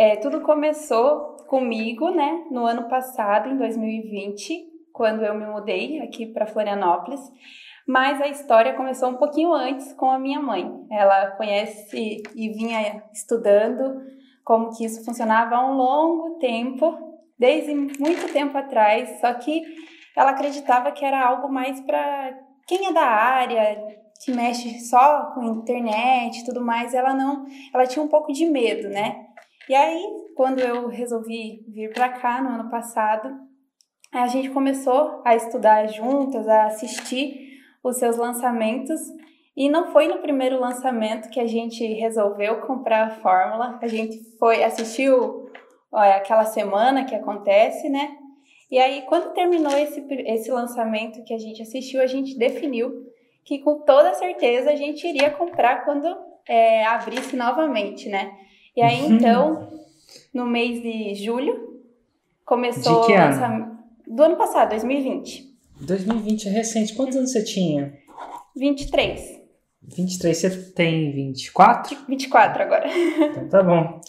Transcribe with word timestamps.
É, 0.00 0.16
tudo 0.16 0.40
começou 0.40 1.36
comigo, 1.46 2.08
né, 2.08 2.46
no 2.50 2.64
ano 2.64 2.88
passado, 2.88 3.50
em 3.50 3.58
2020, 3.58 4.64
quando 4.94 5.22
eu 5.22 5.34
me 5.34 5.44
mudei 5.44 6.00
aqui 6.00 6.24
para 6.24 6.46
Florianópolis. 6.46 7.20
Mas 7.86 8.18
a 8.18 8.26
história 8.26 8.72
começou 8.72 9.10
um 9.10 9.16
pouquinho 9.16 9.52
antes 9.52 9.92
com 9.92 10.10
a 10.10 10.18
minha 10.18 10.40
mãe. 10.40 10.72
Ela 10.90 11.32
conhece 11.32 12.22
e 12.34 12.48
vinha 12.48 13.02
estudando 13.12 14.00
como 14.42 14.74
que 14.74 14.86
isso 14.86 15.04
funcionava 15.04 15.56
há 15.56 15.70
um 15.70 15.76
longo 15.76 16.38
tempo, 16.38 16.96
desde 17.38 17.74
muito 17.74 18.32
tempo 18.32 18.56
atrás, 18.56 19.20
só 19.20 19.34
que 19.34 19.62
ela 20.16 20.30
acreditava 20.30 20.92
que 20.92 21.04
era 21.04 21.22
algo 21.22 21.52
mais 21.52 21.78
para 21.82 22.38
quem 22.66 22.86
é 22.86 22.92
da 22.94 23.04
área, 23.04 24.00
que 24.24 24.32
mexe 24.32 24.80
só 24.80 25.32
com 25.34 25.44
internet 25.44 26.40
e 26.40 26.44
tudo 26.46 26.64
mais, 26.64 26.94
ela 26.94 27.12
não, 27.12 27.44
ela 27.74 27.86
tinha 27.86 28.02
um 28.02 28.08
pouco 28.08 28.32
de 28.32 28.46
medo, 28.46 28.88
né? 28.88 29.26
E 29.70 29.74
aí, 29.76 30.04
quando 30.34 30.58
eu 30.58 30.88
resolvi 30.88 31.64
vir 31.68 31.92
para 31.92 32.08
cá 32.08 32.42
no 32.42 32.48
ano 32.48 32.68
passado, 32.68 33.32
a 34.10 34.26
gente 34.26 34.50
começou 34.50 35.22
a 35.24 35.36
estudar 35.36 35.86
juntas, 35.86 36.48
a 36.48 36.64
assistir 36.64 37.60
os 37.80 37.96
seus 37.96 38.16
lançamentos. 38.16 39.00
E 39.56 39.70
não 39.70 39.92
foi 39.92 40.08
no 40.08 40.18
primeiro 40.18 40.58
lançamento 40.58 41.30
que 41.30 41.38
a 41.38 41.46
gente 41.46 41.86
resolveu 41.86 42.62
comprar 42.62 43.06
a 43.06 43.10
fórmula. 43.20 43.78
A 43.80 43.86
gente 43.86 44.20
foi 44.40 44.64
assistiu 44.64 45.48
aquela 45.92 46.46
semana 46.46 47.04
que 47.04 47.14
acontece, 47.14 47.88
né? 47.88 48.16
E 48.72 48.76
aí, 48.76 49.02
quando 49.02 49.34
terminou 49.34 49.78
esse, 49.78 50.04
esse 50.26 50.50
lançamento 50.50 51.22
que 51.22 51.32
a 51.32 51.38
gente 51.38 51.62
assistiu, 51.62 52.02
a 52.02 52.06
gente 52.06 52.36
definiu 52.36 53.06
que 53.44 53.60
com 53.60 53.82
toda 53.82 54.14
certeza 54.14 54.72
a 54.72 54.74
gente 54.74 55.06
iria 55.06 55.30
comprar 55.30 55.84
quando 55.84 56.12
é, 56.48 56.84
abrisse 56.86 57.36
novamente, 57.36 58.08
né? 58.08 58.36
E 58.76 58.82
aí, 58.82 59.02
uhum. 59.02 59.16
então, 59.16 59.72
no 60.32 60.46
mês 60.46 60.82
de 60.82 61.14
julho, 61.14 61.80
começou 62.44 63.02
de 63.02 63.06
que 63.08 63.14
ano? 63.14 63.78
do 64.06 64.22
ano 64.22 64.36
passado, 64.36 64.70
2020. 64.70 65.50
2020 65.80 66.48
é 66.48 66.50
recente. 66.50 66.94
Quantos 66.94 67.16
anos 67.16 67.32
você 67.32 67.44
tinha? 67.44 67.92
23. 68.56 69.40
23, 69.82 70.36
você 70.36 70.72
tem 70.72 71.12
24? 71.12 71.96
24 72.08 72.62
agora. 72.62 72.86
Então 72.88 73.48
tá 73.48 73.62
bom. 73.62 74.00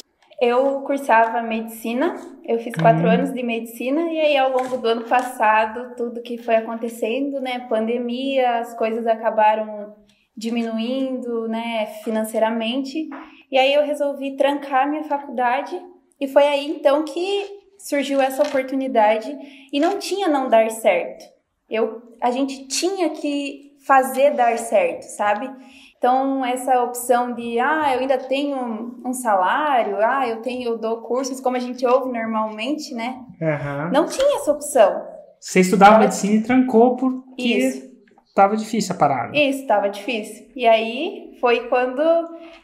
Eu 0.41 0.81
cursava 0.81 1.43
medicina, 1.43 2.15
eu 2.43 2.57
fiz 2.57 2.73
quatro 2.73 3.03
uhum. 3.03 3.11
anos 3.11 3.31
de 3.31 3.43
medicina, 3.43 4.11
e 4.11 4.19
aí 4.19 4.37
ao 4.37 4.51
longo 4.51 4.77
do 4.77 4.87
ano 4.87 5.03
passado, 5.03 5.95
tudo 5.95 6.23
que 6.23 6.39
foi 6.39 6.55
acontecendo, 6.55 7.39
né, 7.39 7.67
pandemia, 7.69 8.57
as 8.57 8.73
coisas 8.75 9.05
acabaram 9.05 9.93
diminuindo, 10.35 11.47
né, 11.47 11.85
financeiramente, 12.03 13.07
e 13.51 13.57
aí 13.57 13.73
eu 13.73 13.83
resolvi 13.83 14.37
trancar 14.37 14.89
minha 14.89 15.03
faculdade, 15.03 15.79
e 16.19 16.27
foi 16.27 16.43
aí 16.43 16.69
então 16.69 17.03
que 17.03 17.59
surgiu 17.77 18.21
essa 18.21 18.43
oportunidade, 18.43 19.37
e 19.73 19.79
não 19.79 19.99
tinha 19.99 20.27
não 20.27 20.47
dar 20.47 20.69
certo 20.71 21.31
eu, 21.71 22.01
a 22.21 22.29
gente 22.29 22.67
tinha 22.67 23.09
que 23.11 23.77
fazer 23.87 24.35
dar 24.35 24.57
certo, 24.57 25.03
sabe? 25.03 25.49
Então, 25.97 26.43
essa 26.43 26.83
opção 26.83 27.33
de, 27.33 27.59
ah, 27.59 27.93
eu 27.93 28.01
ainda 28.01 28.17
tenho 28.17 28.99
um 29.05 29.13
salário, 29.13 29.95
ah, 29.99 30.27
eu 30.27 30.41
tenho, 30.41 30.63
eu 30.63 30.77
dou 30.77 30.97
cursos, 30.97 31.39
como 31.39 31.55
a 31.55 31.59
gente 31.59 31.85
ouve 31.85 32.11
normalmente, 32.11 32.93
né? 32.93 33.23
Uhum. 33.39 33.91
Não 33.91 34.05
tinha 34.05 34.35
essa 34.37 34.51
opção. 34.51 35.01
Você 35.39 35.61
estudava 35.61 35.99
medicina 35.99 36.35
e 36.35 36.43
trancou 36.43 36.97
porque 36.97 37.41
Isso. 37.41 37.90
Tava 38.33 38.55
difícil 38.55 38.95
a 38.95 38.97
parada. 38.97 39.37
Isso, 39.37 39.65
tava 39.67 39.89
difícil. 39.89 40.49
E 40.55 40.67
aí 40.67 41.37
foi 41.39 41.67
quando 41.67 42.01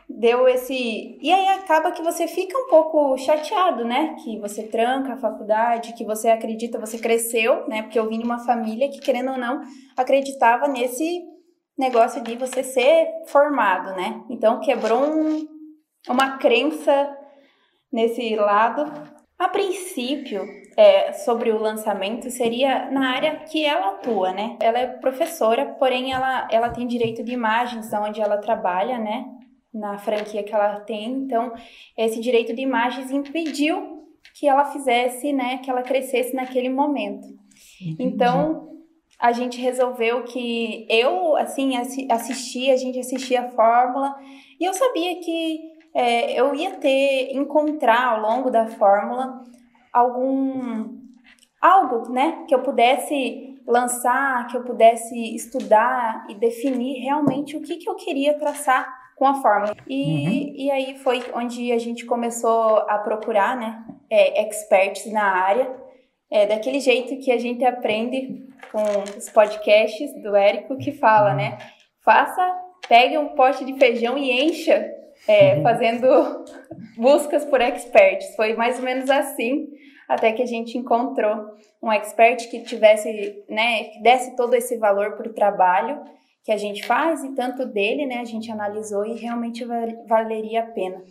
deu 0.09 0.47
esse. 0.47 1.17
E 1.21 1.31
aí 1.31 1.47
acaba 1.49 1.91
que 1.91 2.01
você 2.01 2.27
fica 2.27 2.57
um 2.57 2.69
pouco 2.69 3.17
chateado, 3.17 3.83
né? 3.83 4.15
Que 4.23 4.39
você 4.39 4.63
tranca 4.63 5.13
a 5.13 5.17
faculdade, 5.17 5.93
que 5.93 6.05
você 6.05 6.29
acredita, 6.29 6.79
você 6.79 6.97
cresceu, 6.97 7.67
né? 7.67 7.83
Porque 7.83 7.99
eu 7.99 8.07
vim 8.07 8.19
de 8.19 8.25
uma 8.25 8.39
família 8.39 8.89
que, 8.89 8.99
querendo 8.99 9.31
ou 9.31 9.37
não, 9.37 9.61
acreditava 9.95 10.67
nesse 10.67 11.23
negócio 11.77 12.21
de 12.23 12.35
você 12.35 12.63
ser 12.63 13.07
formado, 13.27 13.95
né? 13.95 14.23
Então 14.29 14.59
quebrou 14.59 15.03
um, 15.03 15.47
uma 16.09 16.37
crença 16.37 17.15
nesse 17.91 18.35
lado. 18.35 19.16
A 19.37 19.49
princípio, 19.49 20.47
é, 20.75 21.13
sobre 21.13 21.51
o 21.51 21.59
lançamento 21.59 22.29
seria 22.29 22.89
na 22.89 23.11
área 23.11 23.35
que 23.41 23.63
ela 23.63 23.89
atua, 23.91 24.31
né? 24.31 24.57
Ela 24.59 24.79
é 24.79 24.87
professora, 24.87 25.75
porém 25.77 26.11
ela, 26.11 26.47
ela 26.51 26.69
tem 26.69 26.87
direito 26.87 27.23
de 27.23 27.33
imagens, 27.33 27.93
onde 27.93 28.19
ela 28.19 28.37
trabalha, 28.37 28.97
né? 28.97 29.25
na 29.77 29.97
franquia 29.97 30.43
que 30.43 30.53
ela 30.53 30.79
tem. 30.79 31.11
Então, 31.11 31.53
esse 31.95 32.19
direito 32.19 32.53
de 32.53 32.61
imagens 32.61 33.11
impediu 33.11 34.05
que 34.33 34.47
ela 34.47 34.65
fizesse, 34.65 35.31
né, 35.31 35.57
que 35.59 35.69
ela 35.69 35.81
crescesse 35.81 36.35
naquele 36.35 36.69
momento. 36.69 37.27
Entendi. 37.81 38.03
Então, 38.03 38.69
a 39.19 39.31
gente 39.31 39.59
resolveu 39.59 40.23
que 40.23 40.85
eu, 40.89 41.35
assim, 41.37 41.73
assisti, 42.09 42.69
a 42.69 42.75
gente 42.75 42.99
assistia 42.99 43.41
a 43.41 43.49
fórmula 43.49 44.15
e 44.59 44.65
eu 44.65 44.73
sabia 44.73 45.19
que 45.19 45.76
é, 45.93 46.39
eu 46.39 46.53
ia 46.53 46.71
ter, 46.75 47.35
encontrar 47.35 48.13
ao 48.13 48.21
longo 48.21 48.49
da 48.49 48.67
fórmula 48.67 49.43
algum, 49.91 50.97
algo, 51.61 52.11
né, 52.11 52.45
que 52.47 52.53
eu 52.53 52.61
pudesse 52.61 53.59
lançar, 53.67 54.47
que 54.47 54.55
eu 54.55 54.63
pudesse 54.63 55.35
estudar 55.35 56.25
e 56.29 56.35
definir 56.35 57.01
realmente 57.01 57.57
o 57.57 57.61
que, 57.61 57.77
que 57.77 57.89
eu 57.89 57.95
queria 57.95 58.37
traçar 58.37 58.87
com 59.15 59.25
a 59.25 59.33
fórmula. 59.35 59.75
E, 59.87 60.03
uhum. 60.03 60.53
e 60.55 60.71
aí 60.71 60.97
foi 60.99 61.21
onde 61.33 61.71
a 61.71 61.79
gente 61.79 62.05
começou 62.05 62.77
a 62.87 62.99
procurar, 62.99 63.57
né, 63.57 63.83
é, 64.09 64.47
experts 64.47 65.11
na 65.11 65.23
área, 65.23 65.69
é, 66.29 66.45
daquele 66.45 66.79
jeito 66.79 67.17
que 67.17 67.31
a 67.31 67.37
gente 67.37 67.65
aprende 67.65 68.45
com 68.71 69.17
os 69.17 69.29
podcasts 69.29 70.13
do 70.21 70.35
Érico, 70.35 70.77
que 70.77 70.91
fala, 70.91 71.33
né, 71.33 71.57
faça, 72.03 72.61
pegue 72.87 73.17
um 73.17 73.29
pote 73.29 73.65
de 73.65 73.73
feijão 73.77 74.17
e 74.17 74.31
encha, 74.31 74.93
é, 75.27 75.55
uhum. 75.55 75.63
fazendo 75.63 76.45
buscas 76.97 77.45
por 77.45 77.61
experts. 77.61 78.35
Foi 78.35 78.55
mais 78.55 78.77
ou 78.79 78.85
menos 78.85 79.09
assim, 79.09 79.67
até 80.07 80.31
que 80.31 80.41
a 80.41 80.45
gente 80.45 80.77
encontrou 80.77 81.55
um 81.81 81.91
expert 81.91 82.49
que 82.49 82.61
tivesse, 82.61 83.43
né, 83.49 83.85
que 83.85 84.01
desse 84.01 84.35
todo 84.35 84.53
esse 84.53 84.77
valor 84.77 85.15
para 85.15 85.29
o 85.29 85.33
trabalho 85.33 86.01
que 86.43 86.51
a 86.51 86.57
gente 86.57 86.85
faz 86.85 87.23
e 87.23 87.35
tanto 87.35 87.65
dele, 87.65 88.05
né, 88.05 88.19
a 88.19 88.25
gente 88.25 88.51
analisou 88.51 89.05
e 89.05 89.17
realmente 89.17 89.65
valeria 90.07 90.61
a 90.61 90.65
pena. 90.65 91.03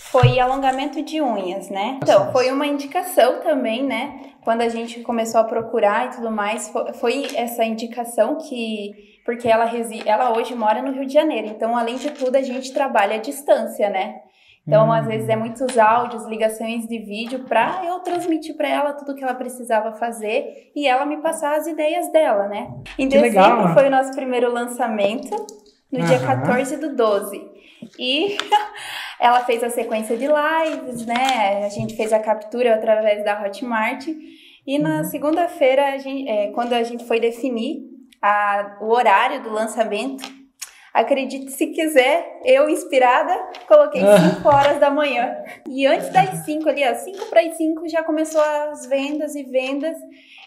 Foi 0.00 0.38
alongamento 0.38 1.02
de 1.02 1.20
unhas, 1.20 1.68
né? 1.70 1.98
Então, 2.02 2.30
foi 2.30 2.50
uma 2.50 2.66
indicação 2.66 3.40
também, 3.40 3.82
né? 3.82 4.32
Quando 4.48 4.62
a 4.62 4.68
gente 4.70 5.02
começou 5.02 5.42
a 5.42 5.44
procurar 5.44 6.06
e 6.06 6.16
tudo 6.16 6.30
mais, 6.30 6.72
foi 6.94 7.26
essa 7.36 7.62
indicação 7.66 8.38
que 8.38 9.20
porque 9.22 9.46
ela 9.46 9.66
reside, 9.66 10.08
ela 10.08 10.34
hoje 10.34 10.54
mora 10.54 10.80
no 10.80 10.90
Rio 10.90 11.04
de 11.04 11.12
Janeiro. 11.12 11.48
Então, 11.48 11.76
além 11.76 11.96
de 11.96 12.12
tudo, 12.12 12.34
a 12.34 12.40
gente 12.40 12.72
trabalha 12.72 13.16
à 13.16 13.18
distância, 13.18 13.90
né? 13.90 14.22
Então, 14.66 14.90
às 14.90 15.06
vezes 15.06 15.28
é 15.28 15.36
hum. 15.36 15.40
muitos 15.40 15.76
áudios, 15.76 16.24
ligações 16.24 16.86
de 16.86 16.98
vídeo 16.98 17.40
para 17.40 17.82
eu 17.84 18.00
transmitir 18.00 18.56
para 18.56 18.66
ela 18.66 18.94
tudo 18.94 19.14
que 19.14 19.22
ela 19.22 19.34
precisava 19.34 19.92
fazer 19.92 20.70
e 20.74 20.86
ela 20.86 21.04
me 21.04 21.18
passar 21.18 21.54
as 21.58 21.66
ideias 21.66 22.10
dela, 22.10 22.48
né? 22.48 22.72
Em 22.98 23.06
que 23.06 23.18
dezembro 23.18 23.50
legal. 23.50 23.74
foi 23.74 23.88
o 23.88 23.90
nosso 23.90 24.12
primeiro 24.12 24.50
lançamento, 24.50 25.36
no 25.92 26.06
dia 26.06 26.20
14 26.20 26.78
do 26.78 26.96
12. 26.96 27.50
E 27.98 28.38
ela 29.20 29.44
fez 29.44 29.62
a 29.62 29.68
sequência 29.68 30.16
de 30.16 30.26
lives, 30.26 31.04
né? 31.04 31.66
A 31.66 31.68
gente 31.68 31.94
fez 31.94 32.14
a 32.14 32.18
captura 32.18 32.76
através 32.76 33.22
da 33.22 33.44
Hotmart. 33.44 34.06
E 34.68 34.78
na 34.78 34.98
uhum. 34.98 35.04
segunda-feira, 35.04 35.96
é, 36.26 36.48
quando 36.48 36.74
a 36.74 36.82
gente 36.82 37.06
foi 37.06 37.18
definir 37.18 37.88
a, 38.20 38.76
o 38.82 38.90
horário 38.90 39.42
do 39.42 39.50
lançamento, 39.50 40.22
Acredite 40.92 41.50
se 41.52 41.68
quiser, 41.68 42.40
eu 42.44 42.68
inspirada, 42.68 43.32
coloquei 43.68 44.00
5 44.00 44.48
ah. 44.48 44.48
horas 44.48 44.80
da 44.80 44.90
manhã. 44.90 45.32
E 45.68 45.86
antes 45.86 46.08
das 46.08 46.40
5 46.44 46.68
ali, 46.68 46.82
ó, 46.84 46.92
5 46.94 47.26
para 47.26 47.42
as 47.42 47.56
5 47.56 47.88
já 47.88 48.02
começou 48.02 48.40
as 48.40 48.84
vendas 48.86 49.36
e 49.36 49.44
vendas. 49.44 49.96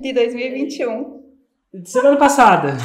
de 0.00 0.12
2021 0.12 1.16
semana 1.84 2.16
passada. 2.16 2.76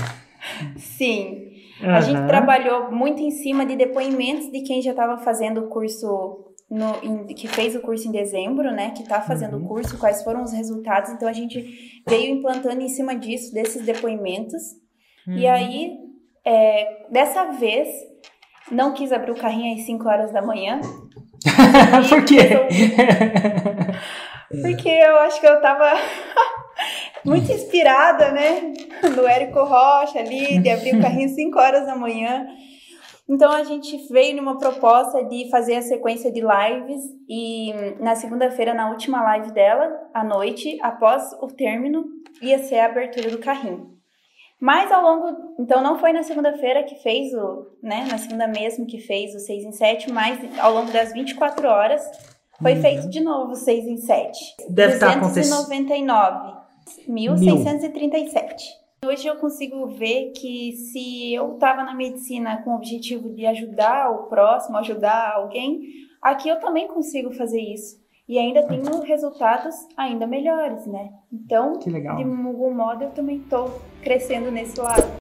Sim. 0.78 1.52
Uhum. 1.82 1.90
A 1.90 2.02
gente 2.02 2.28
trabalhou 2.28 2.92
muito 2.92 3.22
em 3.22 3.32
cima 3.32 3.66
de 3.66 3.76
depoimentos 3.76 4.52
de 4.52 4.62
quem 4.62 4.82
já 4.82 4.92
estava 4.92 5.18
fazendo 5.18 5.62
o 5.62 5.68
curso 5.68 6.54
no, 6.70 6.96
em, 7.04 7.26
que 7.28 7.48
fez 7.48 7.76
o 7.76 7.82
curso 7.82 8.08
em 8.08 8.12
dezembro, 8.12 8.72
né? 8.72 8.92
Que 8.92 9.02
está 9.04 9.22
fazendo 9.22 9.58
uhum. 9.58 9.66
o 9.66 9.68
curso, 9.68 9.98
quais 9.98 10.24
foram 10.24 10.44
os 10.44 10.54
resultados. 10.54 11.12
Então 11.12 11.28
a 11.28 11.34
gente 11.34 12.02
veio 12.08 12.36
implantando 12.36 12.82
em 12.82 12.90
cima 12.90 13.16
disso, 13.16 13.54
desses 13.54 13.84
depoimentos. 13.86 14.62
Uhum. 15.28 15.38
E 15.38 15.48
aí, 15.48 15.98
é, 16.46 17.08
dessa 17.10 17.52
vez, 17.52 17.88
não 18.72 18.94
quis 18.94 19.12
abrir 19.12 19.32
o 19.32 19.38
carrinho 19.38 19.76
às 19.76 19.86
5 19.86 20.08
horas 20.08 20.32
da 20.32 20.42
manhã. 20.42 20.80
Por 22.10 22.26
quê? 22.26 22.50
Porque 24.62 24.90
eu 24.90 25.18
acho 25.20 25.40
que 25.40 25.48
eu 25.48 25.62
tava 25.62 25.94
muito 27.24 27.52
inspirada, 27.52 28.32
né? 28.32 28.74
No 29.16 29.26
Érico 29.28 29.64
Rocha 29.64 30.20
ali, 30.20 30.60
de 30.60 30.70
abrir 30.70 30.98
o 30.98 31.02
carrinho 31.02 31.26
às 31.26 31.36
5 31.36 31.60
horas 31.60 31.86
da 31.86 31.96
manhã. 31.96 32.48
Então 33.30 33.50
a 33.50 33.64
gente 33.64 33.98
veio 34.12 34.36
numa 34.36 34.58
proposta 34.58 35.24
de 35.24 35.50
fazer 35.50 35.78
a 35.78 35.82
sequência 35.82 36.32
de 36.32 36.42
lives 36.42 37.02
e 37.30 37.74
na 38.00 38.14
segunda-feira, 38.14 38.74
na 38.74 38.90
última 38.90 39.24
live 39.24 39.54
dela, 39.54 39.90
à 40.14 40.22
noite, 40.22 40.78
após 40.82 41.32
o 41.42 41.48
término, 41.48 42.04
ia 42.42 42.60
ser 42.60 42.80
a 42.80 42.88
abertura 42.88 43.30
do 43.30 43.38
carrinho. 43.38 44.01
Mas 44.62 44.92
ao 44.92 45.02
longo. 45.02 45.56
Então 45.60 45.82
não 45.82 45.98
foi 45.98 46.14
na 46.14 46.22
segunda-feira 46.22 46.84
que 46.84 46.96
fez 47.02 47.34
o. 47.34 47.66
né? 47.82 48.08
Na 48.10 48.20
segunda 48.20 48.48
mesmo 48.48 48.86
que 48.86 49.00
fez 49.00 49.34
o 49.34 49.40
6 49.40 49.64
em 49.64 49.72
7, 49.72 50.12
mas 50.14 50.40
ao 50.60 50.72
longo 50.72 50.92
das 50.92 51.12
24 51.12 51.68
horas 51.68 52.04
foi 52.62 52.76
uhum. 52.76 52.82
feito 52.82 53.10
de 53.10 53.20
novo 53.22 53.54
o 53.54 53.56
6 53.56 53.86
em 53.88 53.98
7. 53.98 54.56
Deve 54.70 55.00
299. 55.00 56.62
1637. 57.08 58.82
Hoje 59.04 59.28
eu 59.28 59.36
consigo 59.38 59.88
ver 59.88 60.32
que 60.32 60.74
se 60.74 61.34
eu 61.34 61.56
estava 61.56 61.84
na 61.84 61.96
medicina 61.96 62.62
com 62.62 62.70
o 62.70 62.76
objetivo 62.76 63.34
de 63.34 63.48
ajudar 63.48 64.12
o 64.12 64.28
próximo, 64.28 64.78
ajudar 64.78 65.34
alguém, 65.38 65.82
aqui 66.22 66.48
eu 66.48 66.60
também 66.60 66.88
consigo 66.88 67.32
fazer 67.32 67.60
isso. 67.60 68.01
E 68.28 68.38
ainda 68.38 68.66
tenho 68.68 69.02
resultados 69.02 69.76
ainda 69.98 70.26
melhores, 70.26 70.86
né? 70.86 71.10
Então, 71.32 71.74
de 71.80 71.96
algum 71.96 72.74
modo, 72.74 73.04
eu 73.04 73.12
também 73.12 73.38
estou 73.38 73.82
crescendo 74.02 74.52
nesse 74.52 74.80
lado. 74.80 75.21